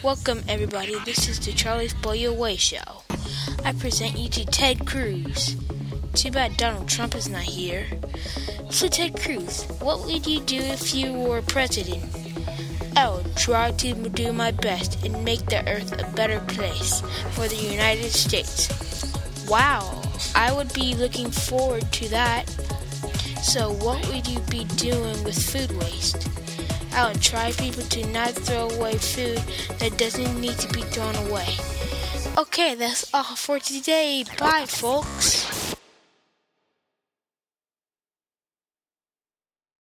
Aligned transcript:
Welcome, 0.00 0.44
everybody. 0.46 0.96
This 1.04 1.28
is 1.28 1.40
the 1.40 1.50
Charlie's 1.50 1.92
Boy 1.92 2.24
Away 2.24 2.54
show. 2.54 3.02
I 3.64 3.72
present 3.72 4.16
you 4.16 4.28
to 4.28 4.44
Ted 4.44 4.86
Cruz. 4.86 5.56
Too 6.14 6.30
bad 6.30 6.56
Donald 6.56 6.88
Trump 6.88 7.16
is 7.16 7.28
not 7.28 7.42
here. 7.42 7.84
So, 8.70 8.86
Ted 8.86 9.18
Cruz, 9.18 9.64
what 9.80 10.04
would 10.04 10.24
you 10.24 10.40
do 10.42 10.56
if 10.56 10.94
you 10.94 11.12
were 11.14 11.42
president? 11.42 12.04
I 12.96 13.10
would 13.10 13.36
try 13.36 13.72
to 13.72 13.94
do 14.10 14.32
my 14.32 14.52
best 14.52 15.04
and 15.04 15.24
make 15.24 15.44
the 15.46 15.68
earth 15.68 15.92
a 16.00 16.08
better 16.14 16.38
place 16.46 17.00
for 17.32 17.48
the 17.48 17.56
United 17.56 18.12
States. 18.12 18.68
Wow, 19.48 20.00
I 20.36 20.52
would 20.52 20.72
be 20.74 20.94
looking 20.94 21.32
forward 21.32 21.90
to 21.94 22.08
that. 22.10 22.48
So, 23.42 23.72
what 23.72 24.06
would 24.06 24.28
you 24.28 24.38
be 24.48 24.62
doing 24.76 25.24
with 25.24 25.42
food 25.42 25.76
waste? 25.76 26.28
I 26.98 27.12
would 27.12 27.22
try 27.22 27.52
people 27.52 27.84
to 27.84 28.04
not 28.08 28.30
throw 28.30 28.68
away 28.70 28.96
food 28.98 29.40
that 29.78 29.96
doesn't 29.98 30.40
need 30.40 30.58
to 30.58 30.68
be 30.74 30.82
thrown 30.82 31.14
away. 31.28 31.46
Okay, 32.36 32.74
that's 32.74 33.14
all 33.14 33.36
for 33.36 33.60
today. 33.60 34.24
Bye, 34.36 34.66
folks. 34.66 35.77